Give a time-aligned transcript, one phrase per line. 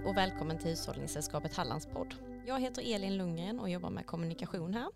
[0.00, 2.14] Hej och välkommen till Hushållningssällskapet Hallands podd.
[2.46, 4.90] Jag heter Elin Lundgren och jobbar med kommunikation här.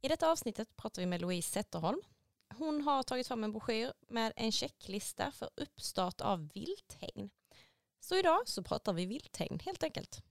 [0.00, 2.02] I detta avsnittet pratar vi med Louise Zetterholm.
[2.54, 7.30] Hon har tagit fram en broschyr med en checklista för uppstart av vilthägn.
[8.00, 10.22] Så idag så pratar vi vilthägn helt enkelt.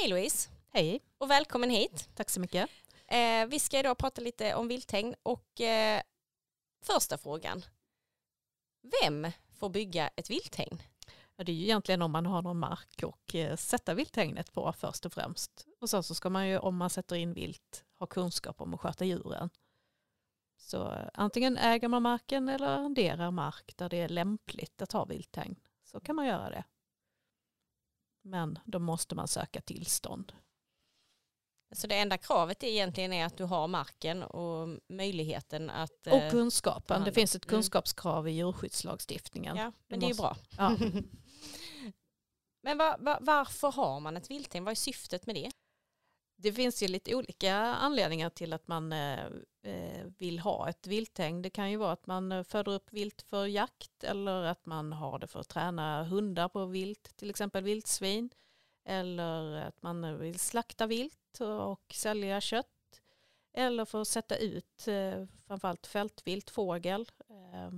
[0.00, 0.48] Hej Louise!
[0.72, 1.00] Hej!
[1.18, 2.08] Och välkommen hit!
[2.14, 2.70] Tack så mycket.
[3.06, 6.02] Eh, vi ska idag prata lite om vilthägn och eh,
[6.82, 7.64] första frågan.
[9.02, 10.82] Vem får bygga ett vilthägn?
[11.36, 14.72] Ja, det är ju egentligen om man har någon mark och eh, sätta vilthägnet på
[14.72, 15.66] först och främst.
[15.80, 18.80] Och sen så ska man ju om man sätter in vilt ha kunskap om att
[18.80, 19.50] sköta djuren.
[20.58, 25.04] Så eh, antingen äger man marken eller arrenderar mark där det är lämpligt att ha
[25.04, 25.56] vilthägn.
[25.84, 26.64] Så kan man göra det.
[28.22, 30.32] Men då måste man söka tillstånd.
[31.72, 36.06] Så det enda kravet är egentligen är att du har marken och möjligheten att...
[36.06, 37.04] Och eh, kunskapen.
[37.04, 37.50] Det finns ett Mm.
[37.50, 39.56] kunskapskrav i djurskyddslagstiftningen.
[39.56, 40.36] Ja, men det är ju bra.
[40.58, 40.76] Ja.
[42.66, 44.64] Men va, va, varför har man ett vilthägn?
[44.64, 45.50] Vad är syftet med det?
[46.36, 49.26] Det finns ju lite olika anledningar till att man eh,
[49.62, 51.42] eh vill ha ett vilthägn.
[51.42, 54.92] Det kan ju vara att man eh, föder upp vilt för jakt eller att man
[54.92, 58.30] har det för att träna hundar på vilt, till exempel vildsvin.
[58.84, 63.02] Eller att man eh, vill slakta vilt och sälja kött.
[63.52, 67.06] Eller för att sätta ut eh, framförallt fältvilt, fågel.
[67.28, 67.70] Eh,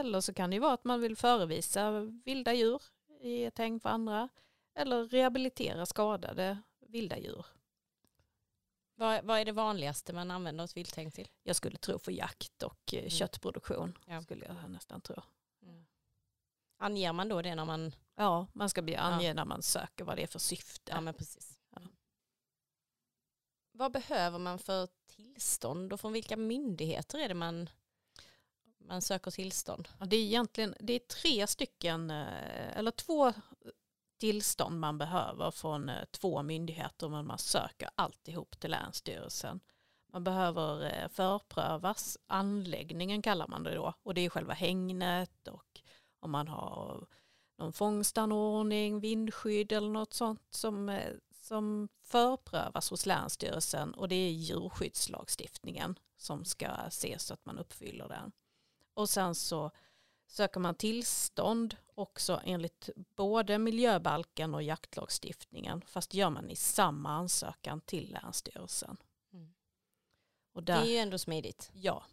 [0.00, 2.82] Eller så kan det ju vara att man vill förevisa vilda djur
[3.24, 4.28] i ett hägn för andra.
[4.74, 7.46] Eller rehabilitera skadade vilda djur.
[8.94, 11.28] Vad, vad är det vanligaste man använder ett vilthägn till?
[11.42, 13.98] Jag skulle tro för jakt och eh, köttproduktion.
[14.06, 14.22] Ja.
[14.22, 15.22] Skulle jag nästan tro.
[16.76, 17.94] Anger man då det när man...
[18.14, 20.92] Ja, man ska be ange när man söker vad det är för syfte.
[20.92, 21.58] Ja, men precis.
[21.70, 21.80] Ja.
[23.72, 27.70] Vad behöver man för tillstånd och från vilka myndigheter är det man,
[28.88, 29.88] man söker tillstånd?
[29.98, 33.32] Ja, det är egentligen det är tre stycken, eh, eller två
[34.20, 39.60] tillstånd man behöver från eh, två myndigheter men man söker alltihop till Länsstyrelsen.
[40.12, 45.80] Man behöver eh, förprövas, anläggningen kallar man det då, och det är själva hängnet och
[46.20, 47.06] om man har
[47.58, 51.00] någon fångstanordning, vindskydd eller något sånt som,
[51.40, 58.08] som förprövas hos Länsstyrelsen och det är djurskyddslagstiftningen som ska ses så att man uppfyller
[58.08, 58.32] den.
[58.94, 59.70] Och sen så
[60.26, 67.10] söker man tillstånd också enligt både miljöbalken och jaktlagstiftningen fast det gör man i samma
[67.10, 68.96] ansökan till Länsstyrelsen.
[69.32, 69.54] Mm.
[70.52, 71.70] Och Det där, är ju ändå smidigt.
[71.74, 72.04] Ja.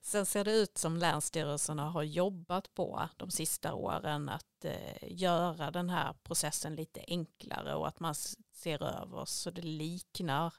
[0.00, 5.70] Sen ser det ut som länsstyrelserna har jobbat på de sista åren att eh, göra
[5.70, 8.14] den här processen lite enklare och att man
[8.52, 10.54] ser över så det liknar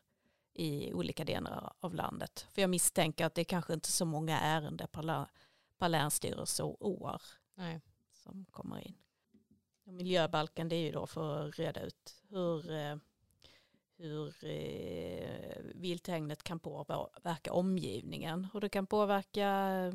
[0.54, 2.48] i olika delar av landet.
[2.52, 5.28] För jag misstänker att det är kanske inte så många ärenden per,
[5.78, 7.22] per länsstyrelse och år
[7.56, 7.82] Nej.
[8.12, 8.96] som kommer in.
[9.86, 12.96] Och miljöbalken det är ju då för att reda ut hur, eh,
[13.98, 18.48] hur eh, vilthägnet kan påverka omgivningen.
[18.54, 19.92] Och det kan påverka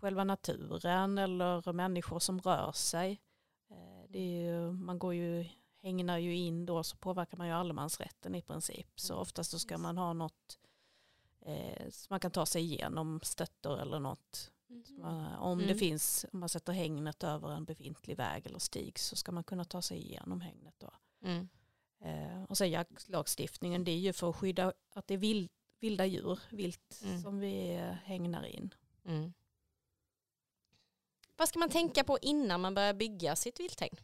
[0.00, 3.20] själva naturen eller människor som rör sig.
[3.70, 5.44] Eh, det är ju, man går ju,
[5.82, 9.00] hängnar ju in då så påverkar man ju allemansrätten i princip.
[9.00, 10.58] Så oftast så ska man ha något
[11.40, 14.50] eh, så man kan ta sig igenom stöttor eller något
[14.98, 15.78] Uh, Om det Mm.
[15.78, 19.64] finns, om man sätter hängnet över en befintlig väg eller stig så ska man kunna
[19.64, 20.90] ta sig igenom hängnet då.
[21.22, 21.48] Mm.
[22.00, 25.50] Eh, och sen jaktlagstiftningen det är ju för att skydda att det är vild,
[25.80, 27.22] vilda djur, vilt Mm.
[27.22, 27.74] som vi
[28.04, 28.74] hängnar in.
[29.04, 29.32] Mm.
[31.36, 33.96] Vad ska man tänka på innan man börjar bygga sitt vilthägn?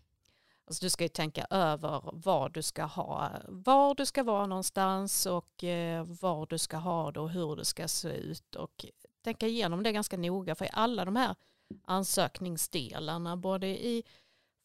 [0.66, 5.26] Alltså du ska ju tänka över vad du ska ha, var du ska vara någonstans
[5.26, 8.56] och eh, var du ska ha det och hur det ska se ut.
[8.56, 8.86] Och
[9.24, 11.34] tänka igenom det ganska noga för i alla de här
[11.84, 14.04] ansökningsdelarna både i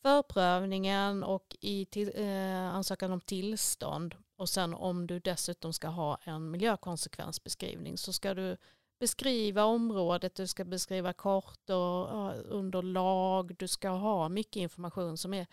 [0.01, 6.17] förprövningen och i till, eh, ansökan om tillstånd och sen om du dessutom ska ha
[6.23, 8.57] en miljökonsekvensbeskrivning så ska du
[8.99, 15.47] beskriva området, du ska beskriva kort och underlag, du ska ha mycket information som är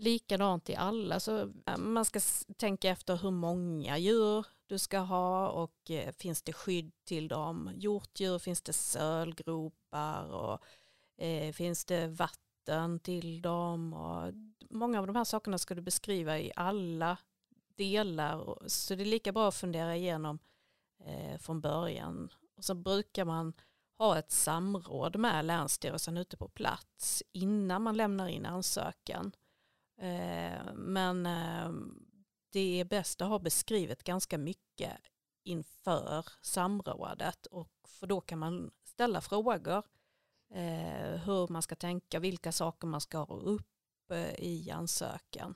[0.00, 1.20] likadant i alla.
[1.20, 2.20] Så eh, man ska
[2.56, 7.70] tänka efter hur många djur du ska ha och eh, finns det skydd till dem.
[7.74, 10.64] Hjortdjur, finns det sölgropar och
[11.24, 13.92] eh, finns det vatten till dem.
[13.92, 14.32] Och
[14.70, 17.16] många av de här sakerna ska du beskriva i alla
[17.76, 18.58] delar.
[18.66, 20.38] Så det är lika bra att fundera igenom
[21.04, 22.32] eh, från början.
[22.56, 23.52] Och så brukar man
[23.98, 29.32] ha ett samråd med Länsstyrelsen ute på plats innan man lämnar in ansökan.
[30.00, 31.72] Eh, men eh,
[32.52, 34.92] det är bäst att ha beskrivet ganska mycket
[35.44, 39.82] inför samrådet och för då kan man ställa frågor
[40.54, 43.66] eh, hur man ska tänka, vilka saker man ska ha upp
[44.38, 45.54] i ansökan.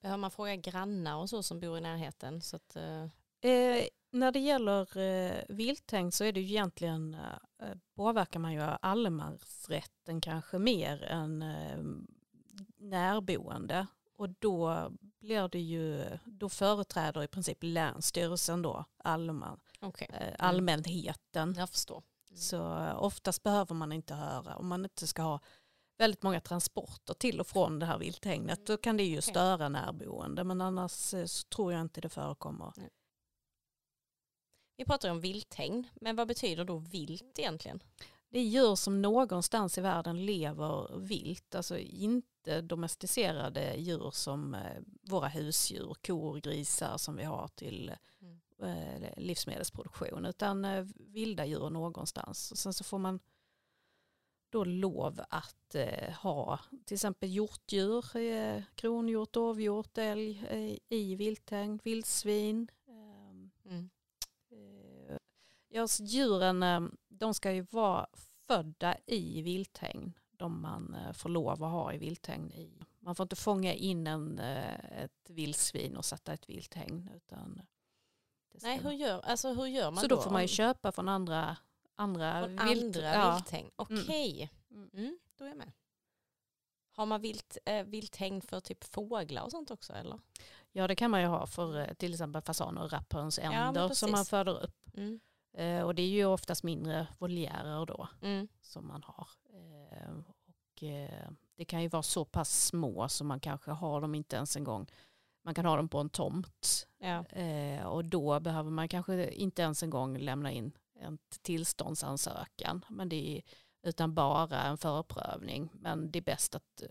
[0.00, 2.42] Behöver man fråga grannar och så som bor i närheten?
[2.42, 2.76] Så att,
[3.40, 7.14] Eh, när det gäller eh, vilthägn så är det ju egentligen,
[7.60, 11.78] eh, påverkar man ju allemansrätten kanske mer än eh,
[12.86, 13.86] närboende.
[14.16, 14.90] Och då
[15.20, 20.08] blir det ju, då företräder i princip Länsstyrelsen då allmän, okay.
[20.10, 21.54] eh, allmänheten.
[21.58, 22.02] Jag förstår.
[22.28, 22.38] Mm.
[22.38, 25.40] Så eh, oftast behöver man inte höra, om man inte ska ha
[25.98, 30.44] väldigt många transporter till och från det här vilthägnet, då kan det ju störa närboende.
[30.44, 32.72] Men annars eh, så tror jag inte det förekommer.
[32.76, 32.90] Nej.
[34.76, 37.82] Vi pratar om vilthägn, men vad betyder då vilt egentligen?
[38.28, 44.82] Det är djur som någonstans i världen lever vilt, alltså inte domesticerade djur som eh,
[45.02, 48.40] våra husdjur, kor, grisar som vi har till mm.
[48.62, 52.52] Eh, livsmedelsproduktion, utan eh, vilda djur någonstans.
[52.52, 53.20] Och sen så får man
[54.50, 55.76] då lov att
[56.22, 58.04] ha till exempel hjortdjur,
[58.74, 60.44] kronhjort, dovhjort, älg
[60.88, 62.68] i vilthägn, vildsvin.
[62.88, 63.90] Ehm, mm.
[65.68, 68.06] Ja, djuren de ska ju vara
[68.46, 72.52] födda i vilthägn, de man eh, får lov att ha i vilthägn.
[72.52, 72.84] I.
[73.00, 77.10] Man får inte fånga in en, eh, ett vildsvin och sätta ett vilthägn.
[77.14, 77.62] Utan
[78.62, 80.16] Nej, hur gör, alltså, hur gör man Så då?
[80.16, 81.56] då får man ju köpa från andra,
[81.94, 83.34] andra, från vilt, andra ja.
[83.34, 83.70] vilthägn.
[83.76, 84.48] Okej, okay.
[84.70, 84.90] mm.
[84.94, 85.18] mm.
[85.36, 85.72] då är jag med.
[86.92, 90.20] Har man vilt, äh, vilthägn för typ fåglar och sånt också eller?
[90.72, 94.24] Ja det kan man ju ha för till exempel fasaner och rapphönsänder ja, som man
[94.24, 94.76] föder upp.
[94.94, 95.20] Mm.
[95.56, 98.48] Eh, och det är ju oftast mindre voljärer då mm.
[98.60, 99.28] som man har.
[99.52, 104.14] Eh, och eh, det kan ju vara så pass små så man kanske har dem
[104.14, 104.86] inte ens en gång.
[105.44, 106.86] Man kan ha dem på en tomt.
[106.98, 107.24] Ja.
[107.88, 112.84] och då behöver man kanske inte ens en gång lämna in en tillståndsansökan.
[112.88, 113.42] Men det är,
[113.82, 115.70] utan bara en förprövning.
[115.74, 116.82] Men det är bäst att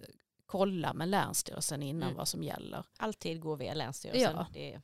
[0.45, 2.18] kolla med Länsstyrelsen innan mm.
[2.18, 2.85] vad som gäller.
[2.97, 4.35] Alltid gå via Länsstyrelsen.
[4.35, 4.47] Ja.
[4.53, 4.81] Det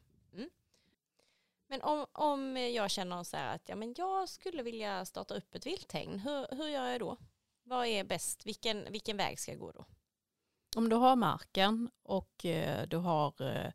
[1.71, 5.55] men om, om jag känner så här att ja, men jag skulle vilja starta upp
[5.55, 7.17] ett vilthägn, hur, hur gör jag då?
[7.63, 8.45] Vad är bäst?
[8.45, 9.85] Vilken, vilken väg ska jag gå då?
[10.75, 13.41] Om du har marken och eh, du har...
[13.41, 13.71] Eh,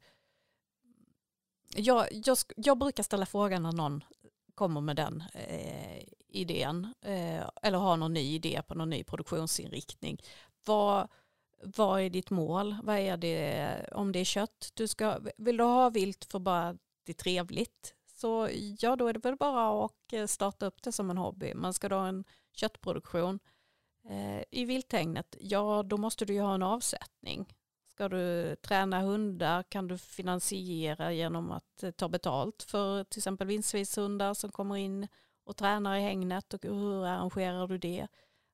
[1.77, 4.05] jag, jag, jag, brukar ställa frågan när någon
[4.55, 10.23] kommer med den eh, idén eh, eller har någon ny idé på någon ny produktionsinriktning.
[10.65, 11.09] Vad,
[11.63, 12.77] vad är ditt mål?
[12.83, 14.71] Vad är det om det är kött?
[14.75, 16.77] Du ska, vill du ha vilt för bara
[17.13, 17.95] är trevligt.
[18.07, 18.49] Så
[18.79, 21.55] ja, då är det väl bara att eh, starta upp det som en hobby.
[21.55, 23.39] Man ska då ha en köttproduktion
[24.09, 27.55] eh, i vilthägnet, ja då måste du ju ha en avsättning.
[27.97, 33.47] Ska du träna hundar kan du finansiera genom att eh, ta betalt för till exempel
[33.47, 35.09] vindsvishundar som kommer in
[35.45, 38.07] och tränar i hägnet och hur arrangerar du det?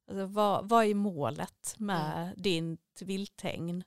[0.09, 2.37] Alltså, vad, vad är målet med mm.
[2.37, 3.85] ditt vilthägn?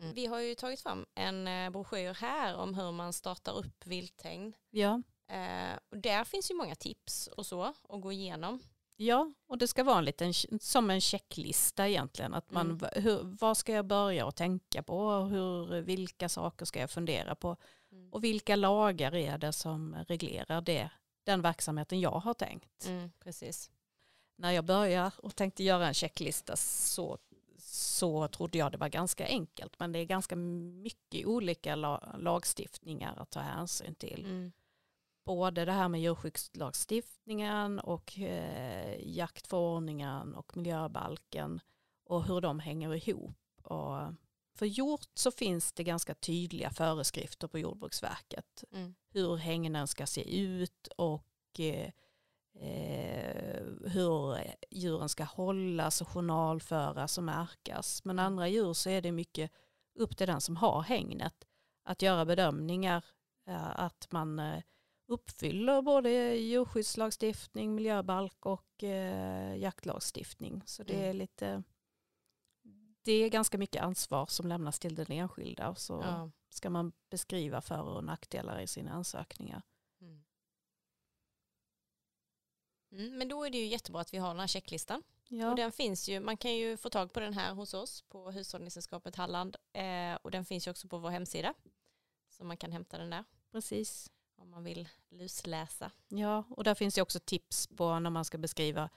[0.00, 0.14] Mm.
[0.14, 4.52] Vi har ju tagit fram en eh, broschyr här om hur man startar upp vilthägn.
[4.70, 5.02] Ja.
[5.28, 8.60] Eh, och där finns ju många tips och så att gå igenom.
[8.96, 12.34] Ja, och det ska vara en liten, som en checklista egentligen.
[12.34, 12.90] Att man, mm.
[12.92, 15.10] hur, vad ska jag börja och tänka på?
[15.10, 17.56] Hur, vilka saker ska jag fundera på?
[17.92, 18.12] Mm.
[18.12, 20.90] Och vilka lagar är det som reglerar det,
[21.24, 22.86] den verksamheten jag har tänkt?
[22.86, 23.70] Mm, precis.
[24.36, 27.18] När jag började och tänkte göra en checklista så
[27.70, 29.78] så trodde jag det var ganska enkelt.
[29.78, 31.76] Men det är ganska mycket olika
[32.18, 34.24] lagstiftningar att ta hänsyn till.
[34.24, 34.52] Mm.
[35.24, 41.60] Både det här med djurskyddslagstiftningen och eh, jaktförordningen och miljöbalken
[42.04, 43.36] och hur de hänger ihop.
[43.62, 43.98] Och
[44.54, 48.64] för hjort så finns det ganska tydliga föreskrifter på Jordbruksverket.
[48.72, 48.94] Mm.
[49.10, 51.90] Hur hängnen ska se ut och eh,
[52.54, 54.38] eh, hur
[54.70, 58.04] djuren ska hållas och journalföras och märkas.
[58.04, 58.26] Men mm.
[58.26, 59.52] andra djur så är det mycket
[59.94, 61.46] upp till den som har hängnet
[61.84, 63.04] att göra bedömningar
[63.46, 64.62] eh, att man eh,
[65.08, 70.62] uppfyller både djurskyddslagstiftning, miljöbalk och eh, jaktlagstiftning.
[70.66, 71.16] Så det är mm.
[71.16, 71.62] lite
[73.02, 76.30] det är ganska mycket ansvar som lämnas till den enskilda och så ja.
[76.50, 79.62] ska man beskriva för och nackdelar i sina ansökningar.
[82.92, 85.02] Mm, men då är det ju jättebra att vi har den här checklistan.
[85.28, 85.50] Ja.
[85.50, 88.30] Och den finns ju, man kan ju få tag på den här hos oss på
[88.30, 89.56] Hushållningssällskapet Halland.
[89.72, 91.54] Eh, och den finns ju också på vår hemsida.
[92.28, 93.24] Så man kan hämta den där.
[93.52, 94.10] Precis.
[94.36, 95.90] Om man vill lusläsa.
[96.08, 98.90] Ja, och där finns ju också tips på när man ska beskriva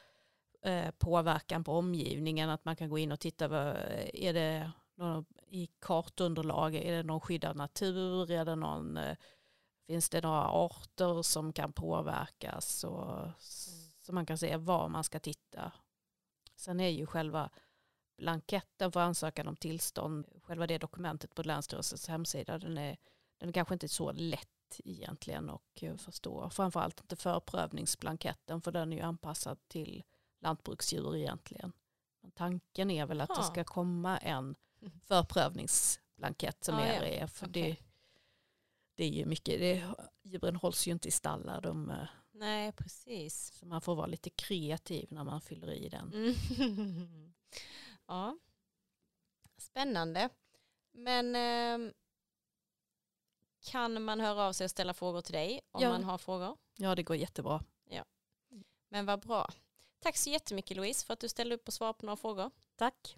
[0.61, 2.49] eh, påverkan på omgivningen.
[2.49, 3.75] Att man kan gå in och titta, vad,
[4.13, 9.17] är det någon, i kartunderlag, är det någon skyddad natur, är det någon eh,
[9.87, 13.33] Finns det några arter som kan påverkas och, mm.
[13.99, 15.71] så man kan se var man ska titta.
[16.55, 17.49] Sen är ju själva
[18.17, 22.97] blanketten för ansökan om tillstånd, själva det dokumentet på Länsstyrelsens hemsida, den är,
[23.37, 24.49] den är kanske inte så lätt
[24.85, 26.49] egentligen att förstå.
[26.49, 30.03] Framförallt inte förprövningsblanketten för den är ju anpassad till
[30.39, 31.73] lantbruksdjur egentligen.
[32.21, 33.37] Men tanken är väl att ha.
[33.37, 34.55] det ska komma en
[35.05, 37.27] förprövningsblankett som ah, är ja.
[37.27, 37.61] för okay.
[37.61, 37.77] det,
[38.95, 39.83] det är ju mycket, det,
[40.23, 41.61] djuren hålls ju inte i stallar.
[41.61, 43.51] De, eh, Nej, precis.
[43.53, 46.13] Så man får vara lite kreativ när man fyller i den.
[46.13, 47.33] Mm.
[48.07, 48.37] ja,
[49.57, 50.29] spännande.
[50.91, 51.91] Men eh,
[53.59, 55.89] kan man höra av sig och ställa frågor till dig om ja.
[55.89, 56.57] man har frågor?
[56.77, 57.63] Ja, det går jättebra.
[57.89, 58.05] Ja.
[58.89, 59.49] Men vad bra.
[59.99, 62.51] Tack så jättemycket Louise för att du ställde upp och svarade på några frågor.
[62.75, 63.17] Tack.